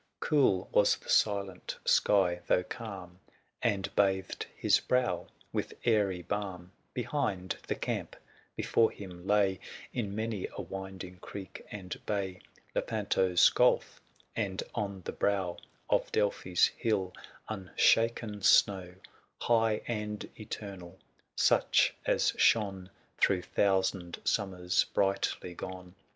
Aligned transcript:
Cool 0.19 0.67
was 0.71 0.95
the 0.97 1.09
silent 1.09 1.77
sky, 1.85 2.41
though 2.47 2.63
calm, 2.63 3.19
315 3.61 3.71
And 3.75 3.95
bathed 3.95 4.45
his 4.55 4.79
brow 4.79 5.27
with 5.53 5.75
airy 5.85 6.23
balm: 6.23 6.71
Behind, 6.95 7.55
the 7.67 7.75
camp— 7.75 8.15
before 8.55 8.89
him 8.89 9.27
lay, 9.27 9.59
In 9.93 10.15
many 10.15 10.47
a 10.57 10.61
winding 10.63 11.19
creek 11.19 11.63
and 11.69 12.03
bay, 12.07 12.41
Lepanto's 12.73 13.47
gulf; 13.51 14.01
and, 14.35 14.63
on 14.73 15.03
the 15.05 15.11
brow 15.11 15.57
Of 15.87 16.11
Delphi's 16.11 16.65
hill, 16.75 17.13
unshaken 17.47 18.41
snow, 18.41 18.95
320 19.39 19.41
High 19.41 19.81
and 19.87 20.27
eternal, 20.35 20.97
such 21.35 21.93
as 22.07 22.33
shone 22.37 22.89
Through 23.19 23.43
thousand 23.43 24.19
summers 24.25 24.83
brightly 24.83 25.53
gone, 25.53 25.69
22 25.69 25.69
THE 25.69 25.69
SIEGE 25.69 25.69
OF 25.69 25.85
CORINTH. 25.91 25.95